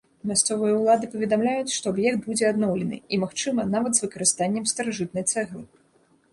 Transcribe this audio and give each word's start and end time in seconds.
Мясцовыя 0.29 0.77
ўлады 0.77 1.09
паведамляюць, 1.11 1.73
што 1.75 1.85
аб'ект 1.95 2.19
будзе 2.31 2.49
адноўлены, 2.51 2.97
і, 3.01 3.15
магчыма, 3.27 3.69
нават 3.77 3.93
з 4.01 4.07
выкарыстаннем 4.09 4.69
старажытнай 4.75 5.31
цэглы. 5.33 5.63